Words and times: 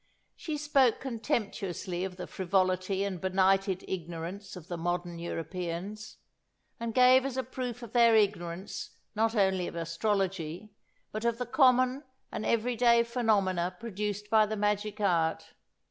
She 0.35 0.57
spoke 0.57 0.99
contemptuously 0.99 2.03
of 2.03 2.15
the 2.17 2.25
frivolity 2.25 3.03
and 3.03 3.21
benighted 3.21 3.85
ignorance 3.87 4.55
of 4.55 4.67
the 4.67 4.75
modern 4.75 5.19
Europeans, 5.19 6.17
and 6.79 6.95
gave 6.95 7.23
as 7.23 7.37
a 7.37 7.43
proof 7.43 7.81
their 7.81 8.15
ignorance 8.15 8.97
not 9.13 9.35
only 9.35 9.67
of 9.67 9.75
astrology, 9.75 10.73
but 11.11 11.23
of 11.23 11.37
the 11.37 11.45
common 11.45 12.03
and 12.31 12.47
every 12.47 12.75
day 12.75 13.03
phenomena 13.03 13.77
produced 13.79 14.27
by 14.31 14.47
the 14.47 14.57
magic 14.57 14.99
art. 14.99 15.53